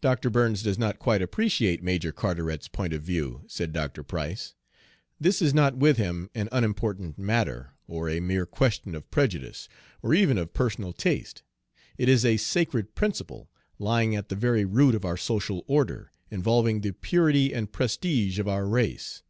"Dr. 0.00 0.30
Burns 0.30 0.62
does 0.62 0.78
not 0.78 0.98
quite 0.98 1.20
appreciate 1.20 1.82
Major 1.82 2.12
Carteret's 2.12 2.66
point 2.66 2.94
of 2.94 3.02
view," 3.02 3.44
said 3.46 3.74
Dr. 3.74 4.02
Price. 4.02 4.54
"This 5.20 5.42
is 5.42 5.52
not 5.52 5.76
with 5.76 5.98
him 5.98 6.30
an 6.34 6.48
unimportant 6.50 7.18
matter, 7.18 7.74
or 7.86 8.08
a 8.08 8.20
mere 8.20 8.46
question 8.46 8.94
of 8.94 9.10
prejudice, 9.10 9.68
or 10.00 10.14
even 10.14 10.38
of 10.38 10.54
personal 10.54 10.94
taste. 10.94 11.42
It 11.98 12.08
is 12.08 12.24
a 12.24 12.38
sacred 12.38 12.94
principle, 12.94 13.50
lying 13.78 14.16
at 14.16 14.30
the 14.30 14.34
very 14.34 14.64
root 14.64 14.94
of 14.94 15.04
our 15.04 15.18
social 15.18 15.62
order, 15.66 16.10
involving 16.30 16.80
the 16.80 16.92
purity 16.92 17.52
and 17.52 17.70
prestige 17.70 18.38
of 18.38 18.48
our 18.48 18.66
race. 18.66 19.22